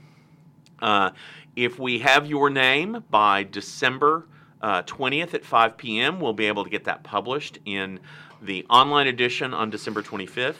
Uh, 0.81 1.11
if 1.55 1.79
we 1.79 1.99
have 1.99 2.25
your 2.25 2.49
name 2.49 3.03
by 3.09 3.43
December 3.43 4.25
uh, 4.61 4.83
20th 4.83 5.33
at 5.33 5.45
5 5.45 5.77
p.m. 5.77 6.19
We'll 6.19 6.33
be 6.33 6.45
able 6.45 6.63
to 6.63 6.69
get 6.69 6.83
that 6.85 7.03
published 7.03 7.59
in 7.65 7.99
the 8.41 8.65
online 8.69 9.07
edition 9.07 9.53
on 9.53 9.69
December 9.69 10.01
25th 10.01 10.55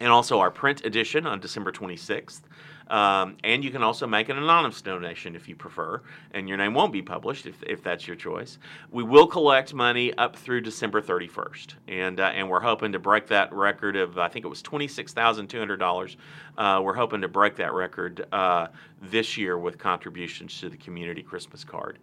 and 0.00 0.10
also 0.10 0.38
our 0.38 0.50
print 0.50 0.84
edition 0.84 1.26
on 1.26 1.40
December 1.40 1.72
26th. 1.72 2.40
Um, 2.88 3.36
and 3.44 3.62
you 3.62 3.70
can 3.70 3.82
also 3.82 4.06
make 4.06 4.28
an 4.28 4.38
anonymous 4.38 4.80
donation 4.80 5.36
if 5.36 5.48
you 5.48 5.54
prefer, 5.54 6.00
and 6.32 6.48
your 6.48 6.56
name 6.56 6.72
won't 6.72 6.92
be 6.92 7.02
published 7.02 7.46
if, 7.46 7.62
if 7.64 7.82
that's 7.82 8.06
your 8.06 8.16
choice. 8.16 8.58
We 8.90 9.02
will 9.02 9.26
collect 9.26 9.74
money 9.74 10.14
up 10.14 10.36
through 10.36 10.62
December 10.62 11.02
31st, 11.02 11.74
and 11.88 12.20
uh, 12.20 12.32
and 12.34 12.48
we're 12.48 12.60
hoping 12.60 12.92
to 12.92 12.98
break 12.98 13.26
that 13.28 13.52
record 13.52 13.96
of 13.96 14.18
I 14.18 14.28
think 14.28 14.44
it 14.44 14.48
was 14.48 14.62
$26,200. 14.62 16.16
Uh, 16.56 16.80
we're 16.82 16.94
hoping 16.94 17.20
to 17.20 17.28
break 17.28 17.56
that 17.56 17.72
record 17.72 18.26
uh, 18.32 18.68
this 19.02 19.36
year 19.36 19.58
with 19.58 19.78
contributions 19.78 20.58
to 20.60 20.68
the 20.68 20.76
community 20.76 21.22
Christmas 21.22 21.64
card. 21.64 21.98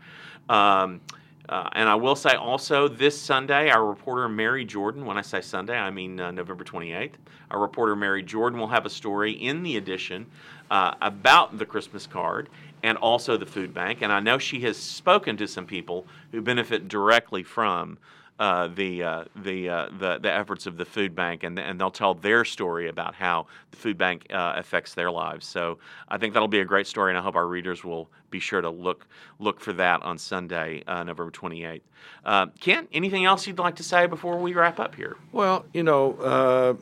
Um, 0.50 1.02
uh, 1.48 1.70
and 1.74 1.88
I 1.88 1.96
will 1.96 2.16
say 2.16 2.34
also 2.34 2.88
this 2.88 3.20
Sunday, 3.20 3.70
our 3.70 3.86
reporter 3.86 4.28
Mary 4.28 4.66
Jordan, 4.66 5.06
when 5.06 5.18
I 5.18 5.22
say 5.22 5.42
Sunday, 5.42 5.78
I 5.78 5.92
mean 5.92 6.20
uh, 6.20 6.32
November 6.32 6.64
28th, 6.64 7.14
our 7.52 7.60
reporter 7.60 7.96
Mary 7.96 8.24
Jordan 8.24 8.60
will 8.60 8.68
have 8.68 8.86
a 8.86 8.90
story 8.90 9.34
in 9.34 9.62
the 9.62 9.78
edition 9.78 10.26
uh, 10.72 10.96
about 11.02 11.58
the 11.58 11.66
Christmas 11.66 12.08
card 12.08 12.50
and 12.84 12.98
also 12.98 13.38
the 13.38 13.46
food 13.46 13.74
bank. 13.74 14.02
And 14.02 14.12
I 14.12 14.20
know 14.20 14.38
she 14.38 14.62
has 14.62 14.78
spoken 14.78 15.38
to 15.38 15.48
some 15.48 15.66
people 15.66 16.06
who 16.32 16.42
benefit 16.42 16.88
directly 16.88 17.44
from 17.44 17.98
uh, 18.38 18.68
the, 18.68 19.02
uh, 19.02 19.24
the, 19.38 19.70
uh, 19.70 19.90
the 19.98 20.20
the 20.22 20.30
efforts 20.30 20.66
of 20.66 20.76
the 20.76 20.84
food 20.84 21.16
bank, 21.16 21.44
and 21.44 21.58
and 21.58 21.80
they'll 21.80 21.90
tell 21.90 22.14
their 22.14 22.44
story 22.44 22.90
about 22.90 23.16
how 23.16 23.48
the 23.72 23.78
food 23.78 23.98
bank 23.98 24.26
uh, 24.30 24.54
affects 24.58 24.94
their 24.94 25.10
lives. 25.10 25.46
So 25.48 25.78
I 26.10 26.18
think 26.18 26.34
that'll 26.34 26.50
be 26.50 26.60
a 26.60 26.66
great 26.66 26.86
story, 26.86 27.12
and 27.12 27.18
I 27.18 27.22
hope 27.22 27.38
our 27.38 27.48
readers 27.48 27.86
will 27.86 28.10
be 28.32 28.42
sure 28.42 28.60
to 28.60 28.70
look 28.70 29.08
look 29.40 29.62
for 29.62 29.72
that 29.74 30.02
on 30.02 30.18
Sunday, 30.18 30.84
uh, 30.86 31.04
November 31.04 31.32
28th. 31.32 31.82
Uh, 32.26 32.48
Kent, 32.60 32.90
anything 32.92 33.24
else 33.24 33.48
you'd 33.48 33.58
like 33.58 33.78
to 33.78 33.84
say 33.84 34.06
before 34.06 34.38
we 34.38 34.54
wrap 34.54 34.82
up 34.82 34.96
here? 34.96 35.16
Well, 35.32 35.66
you 35.74 35.84
know, 35.84 36.78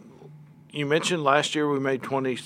you 0.71 0.87
mentioned 0.87 1.23
last 1.23 1.53
year 1.53 1.69
we 1.69 1.79
made 1.79 2.01
twenty 2.01 2.39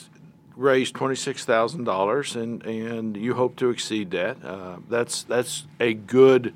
raised 0.57 0.95
twenty 0.95 1.15
six 1.15 1.45
thousand 1.45 1.85
dollars, 1.85 2.35
and 2.35 2.65
and 2.65 3.15
you 3.15 3.35
hope 3.35 3.55
to 3.57 3.69
exceed 3.69 4.11
that. 4.11 4.37
that's 4.89 5.23
that's 5.23 5.67
a 5.79 5.93
good 5.93 6.53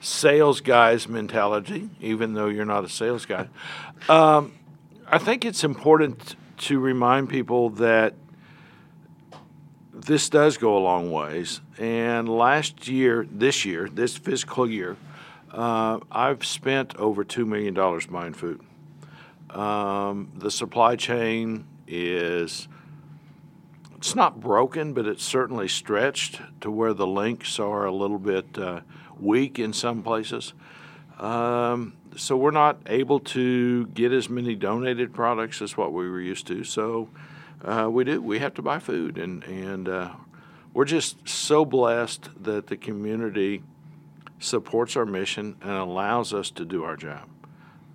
sales 0.00 0.60
guy's 0.60 1.08
mentality, 1.08 1.88
even 2.00 2.34
though 2.34 2.48
you're 2.48 2.64
not 2.64 2.84
a 2.84 2.88
sales 2.88 3.24
guy. 3.24 3.48
Um, 4.08 4.52
I 5.06 5.18
think 5.18 5.44
it's 5.44 5.62
important 5.62 6.34
to 6.58 6.80
remind 6.80 7.28
people 7.28 7.70
that 7.70 8.14
this 9.92 10.28
does 10.28 10.56
go 10.56 10.76
a 10.76 10.80
long 10.80 11.12
ways. 11.12 11.60
And 11.78 12.28
last 12.28 12.88
year, 12.88 13.26
this 13.30 13.64
year, 13.64 13.88
this 13.88 14.16
fiscal 14.16 14.68
year, 14.68 14.96
uh, 15.52 16.00
I've 16.10 16.44
spent 16.44 16.96
over 16.96 17.24
$2 17.24 17.46
million 17.46 17.74
buying 18.10 18.32
food. 18.32 18.60
Um, 19.50 20.32
the 20.36 20.50
supply 20.50 20.96
chain 20.96 21.66
is 21.86 22.68
it's 24.02 24.16
not 24.16 24.40
broken, 24.40 24.94
but 24.94 25.06
it's 25.06 25.22
certainly 25.22 25.68
stretched 25.68 26.40
to 26.60 26.72
where 26.72 26.92
the 26.92 27.06
links 27.06 27.60
are 27.60 27.86
a 27.86 27.92
little 27.92 28.18
bit 28.18 28.58
uh, 28.58 28.80
weak 29.20 29.60
in 29.60 29.72
some 29.72 30.02
places. 30.02 30.54
Um, 31.20 31.92
so 32.16 32.36
we're 32.36 32.50
not 32.50 32.78
able 32.86 33.20
to 33.20 33.86
get 33.86 34.10
as 34.10 34.28
many 34.28 34.56
donated 34.56 35.14
products 35.14 35.62
as 35.62 35.76
what 35.76 35.92
we 35.92 36.10
were 36.10 36.20
used 36.20 36.48
to. 36.48 36.64
So 36.64 37.10
uh, 37.64 37.88
we 37.92 38.02
do. 38.02 38.20
We 38.20 38.40
have 38.40 38.54
to 38.54 38.62
buy 38.62 38.80
food, 38.80 39.18
and 39.18 39.44
and 39.44 39.88
uh, 39.88 40.10
we're 40.74 40.84
just 40.84 41.28
so 41.28 41.64
blessed 41.64 42.28
that 42.42 42.66
the 42.66 42.76
community 42.76 43.62
supports 44.40 44.96
our 44.96 45.06
mission 45.06 45.54
and 45.62 45.70
allows 45.70 46.34
us 46.34 46.50
to 46.50 46.64
do 46.64 46.82
our 46.82 46.96
job. 46.96 47.28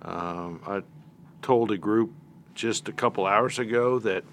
Um, 0.00 0.62
I 0.66 0.80
told 1.42 1.70
a 1.70 1.76
group 1.76 2.12
just 2.54 2.88
a 2.88 2.92
couple 2.92 3.26
hours 3.26 3.58
ago 3.58 3.98
that 3.98 4.24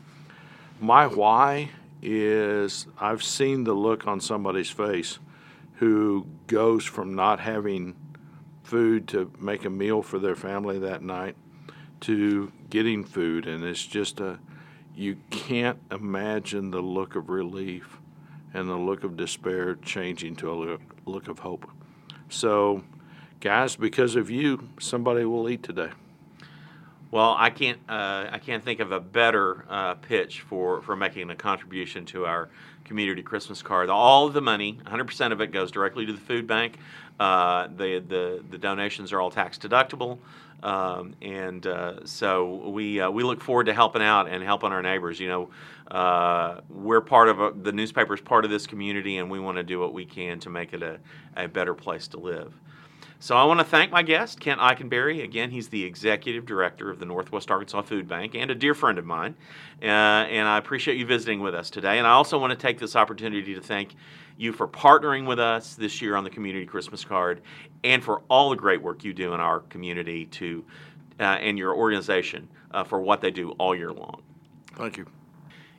my 0.80 1.08
why 1.08 1.70
is 2.02 2.88
I've 3.00 3.24
seen 3.24 3.64
the 3.64 3.74
look 3.74 4.08
on 4.08 4.20
somebody's 4.20 4.70
face 4.70 5.20
who 5.76 6.28
goes 6.48 6.86
from 6.86 7.16
not 7.16 7.40
having 7.40 7.96
food 8.64 9.08
to 9.10 9.32
make 9.40 9.66
a 9.66 9.70
meal 9.70 10.02
for 10.02 10.20
their 10.20 10.36
family 10.36 10.80
that 10.80 11.02
night 11.02 11.36
to 12.02 12.52
getting 12.70 13.04
food. 13.04 13.48
And 13.48 13.64
it's 13.64 13.86
just 13.86 14.20
a 14.20 14.40
you 14.96 15.18
can't 15.30 15.80
imagine 15.92 16.72
the 16.72 16.82
look 16.82 17.16
of 17.16 17.30
relief 17.30 17.98
and 18.54 18.70
the 18.70 18.78
look 18.78 19.04
of 19.04 19.18
despair 19.18 19.76
changing 19.76 20.38
to 20.38 20.50
a 20.50 20.54
look, 20.54 20.82
look 21.06 21.28
of 21.28 21.40
hope. 21.40 21.70
So 22.30 22.84
guys 23.40 23.76
because 23.76 24.16
of 24.16 24.30
you 24.30 24.70
somebody 24.80 25.26
will 25.26 25.50
eat 25.50 25.62
today 25.62 25.92
well, 27.12 27.36
I 27.38 27.50
can't 27.50 27.80
uh, 27.88 28.28
I 28.32 28.40
can't 28.40 28.64
think 28.64 28.80
of 28.80 28.92
a 28.92 29.00
better 29.00 29.66
uh, 29.70 29.96
pitch 29.96 30.42
for, 30.42 30.82
for 30.82 30.96
making 30.96 31.30
a 31.30 31.36
contribution 31.36 32.06
to 32.08 32.26
our 32.26 32.50
community 32.84 33.22
Christmas 33.22 33.62
card. 33.62 33.90
All 33.90 34.28
of 34.28 34.34
the 34.34 34.42
money, 34.42 34.80
100% 34.86 35.32
of 35.32 35.42
it, 35.42 35.52
goes 35.52 35.72
directly 35.72 36.06
to 36.06 36.14
the 36.14 36.20
food 36.20 36.48
bank. 36.48 36.78
Uh, 37.20 37.68
the, 37.78 38.04
the 38.08 38.44
the 38.50 38.58
donations 38.58 39.14
are 39.14 39.22
all 39.22 39.32
tax 39.32 39.58
deductible, 39.58 40.18
um, 40.64 41.16
and 41.22 41.66
uh, 41.66 42.06
so 42.06 42.70
we 42.70 43.00
uh, 43.00 43.10
we 43.10 43.24
look 43.24 43.42
forward 43.42 43.66
to 43.66 43.74
helping 43.74 44.02
out 44.02 44.28
and 44.28 44.44
helping 44.44 44.72
our 44.72 44.82
neighbors. 44.82 45.20
You 45.20 45.30
know, 45.30 45.50
uh, 45.96 46.60
we're 46.70 47.02
part 47.02 47.30
of 47.30 47.40
a, 47.40 47.52
the 47.52 47.72
newspaper 47.72 48.14
is 48.14 48.22
part 48.22 48.44
of 48.44 48.52
this 48.52 48.68
community, 48.68 49.18
and 49.18 49.32
we 49.32 49.40
want 49.40 49.58
to 49.58 49.64
do 49.64 49.80
what 49.80 49.94
we 49.94 50.06
can 50.06 50.40
to 50.42 50.50
make 50.50 50.74
it 50.74 50.84
a, 50.84 51.00
a 51.38 51.48
better 51.48 51.74
place 51.74 52.08
to 52.10 52.20
live. 52.20 52.54
So 53.26 53.36
I 53.36 53.44
want 53.46 53.60
to 53.60 53.66
thank 53.66 53.92
my 53.92 54.04
guest, 54.04 54.40
Kent 54.40 54.60
Eikenberry. 54.60 55.24
Again, 55.24 55.50
he's 55.50 55.70
the 55.70 55.84
executive 55.84 56.46
director 56.46 56.92
of 56.92 57.00
the 57.00 57.08
Northwest 57.08 57.50
Arkansas 57.50 57.82
Food 57.82 58.08
Bank 58.08 58.36
and 58.36 58.52
a 58.52 58.54
dear 58.54 58.76
friend 58.76 59.00
of 59.00 59.06
mine. 59.08 59.34
Uh, 59.82 59.86
and 59.86 60.48
I 60.48 60.60
appreciate 60.60 61.00
you 61.00 61.08
visiting 61.08 61.40
with 61.40 61.56
us 61.56 61.72
today. 61.72 61.98
And 61.98 62.06
I 62.06 62.12
also 62.12 62.38
want 62.38 62.52
to 62.52 62.56
take 62.56 62.78
this 62.78 62.96
opportunity 62.96 63.56
to 63.56 63.62
thank 63.62 63.96
you 64.38 64.54
for 64.54 64.68
partnering 64.68 65.26
with 65.26 65.40
us 65.40 65.74
this 65.74 66.04
year 66.04 66.16
on 66.16 66.24
the 66.24 66.30
Community 66.30 66.68
Christmas 66.68 67.04
Card 67.04 67.42
and 67.84 68.04
for 68.04 68.22
all 68.30 68.52
the 68.52 68.56
great 68.56 68.80
work 68.80 69.04
you 69.04 69.12
do 69.12 69.34
in 69.34 69.40
our 69.40 69.62
community 69.62 70.28
to 70.28 70.64
uh, 71.20 71.24
and 71.24 71.58
your 71.58 71.74
organization 71.74 72.48
uh, 72.76 72.84
for 72.84 73.02
what 73.02 73.22
they 73.22 73.32
do 73.32 73.54
all 73.54 73.76
year 73.76 73.92
long. 73.92 74.22
Thank 74.76 74.98
you. 74.98 75.08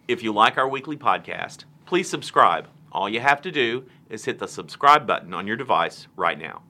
If 0.09 0.21
you 0.21 0.33
like 0.33 0.59
our 0.59 0.69
weekly 0.69 0.97
podcast, 0.97 1.63
please 1.85 2.11
subscribe. 2.11 2.67
All 2.91 3.09
you 3.09 3.21
have 3.21 3.41
to 3.43 3.53
do 3.53 3.85
is 4.11 4.25
hit 4.25 4.41
the 4.41 4.49
subscribe 4.49 5.07
button 5.07 5.33
on 5.33 5.47
your 5.47 5.57
device 5.57 6.09
right 6.17 6.41
now. 6.41 6.63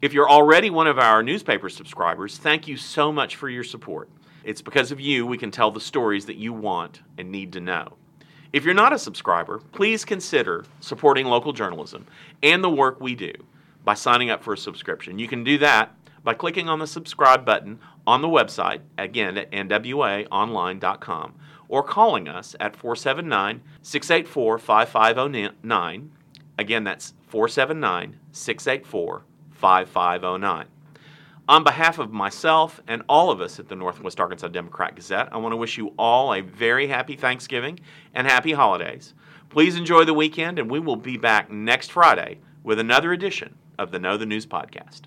If 0.00 0.12
you're 0.12 0.30
already 0.30 0.70
one 0.70 0.86
of 0.86 1.00
our 1.00 1.24
newspaper 1.24 1.68
subscribers, 1.68 2.38
thank 2.38 2.68
you 2.68 2.76
so 2.76 3.10
much 3.10 3.34
for 3.34 3.48
your 3.48 3.64
support. 3.64 4.08
It's 4.44 4.62
because 4.62 4.92
of 4.92 5.00
you 5.00 5.26
we 5.26 5.38
can 5.38 5.50
tell 5.50 5.72
the 5.72 5.80
stories 5.80 6.24
that 6.26 6.36
you 6.36 6.52
want 6.52 7.00
and 7.18 7.32
need 7.32 7.52
to 7.54 7.60
know. 7.60 7.94
If 8.52 8.64
you're 8.64 8.74
not 8.74 8.92
a 8.92 8.98
subscriber, 8.98 9.58
please 9.72 10.04
consider 10.04 10.64
supporting 10.78 11.26
local 11.26 11.52
journalism 11.52 12.06
and 12.44 12.62
the 12.62 12.70
work 12.70 13.00
we 13.00 13.16
do 13.16 13.32
by 13.84 13.94
signing 13.94 14.30
up 14.30 14.44
for 14.44 14.52
a 14.52 14.56
subscription. 14.58 15.18
You 15.18 15.26
can 15.26 15.42
do 15.42 15.58
that 15.58 15.92
by 16.22 16.34
clicking 16.34 16.68
on 16.68 16.78
the 16.78 16.86
subscribe 16.86 17.44
button 17.44 17.80
on 18.06 18.22
the 18.22 18.28
website, 18.28 18.82
again 18.98 19.36
at 19.36 19.50
nwaonline.com, 19.50 21.34
or 21.68 21.82
calling 21.82 22.28
us 22.28 22.54
at 22.60 22.76
479 22.76 23.62
684 23.82 24.58
5509. 24.60 26.12
Again, 26.56 26.84
that's 26.84 27.14
479 27.26 28.20
684 28.30 29.24
5509. 29.58 30.66
On 31.48 31.64
behalf 31.64 31.98
of 31.98 32.12
myself 32.12 32.80
and 32.86 33.02
all 33.08 33.30
of 33.30 33.40
us 33.40 33.58
at 33.58 33.68
the 33.68 33.74
Northwest 33.74 34.20
Arkansas 34.20 34.48
Democrat 34.48 34.94
Gazette, 34.94 35.28
I 35.32 35.38
want 35.38 35.52
to 35.52 35.56
wish 35.56 35.78
you 35.78 35.94
all 35.98 36.34
a 36.34 36.42
very 36.42 36.86
happy 36.86 37.16
Thanksgiving 37.16 37.80
and 38.14 38.26
happy 38.26 38.52
holidays. 38.52 39.14
Please 39.48 39.76
enjoy 39.76 40.04
the 40.04 40.12
weekend, 40.12 40.58
and 40.58 40.70
we 40.70 40.78
will 40.78 40.96
be 40.96 41.16
back 41.16 41.50
next 41.50 41.90
Friday 41.90 42.38
with 42.62 42.78
another 42.78 43.12
edition 43.12 43.54
of 43.78 43.92
the 43.92 43.98
Know 43.98 44.18
the 44.18 44.26
News 44.26 44.46
podcast. 44.46 45.02